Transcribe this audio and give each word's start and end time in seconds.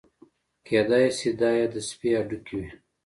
کېدای 0.67 1.05
شي 1.17 1.29
دا 1.39 1.49
یې 1.59 1.65
د 1.73 1.75
سپي 1.89 2.09
هډوکي 2.17 2.53
وي. 2.59 2.69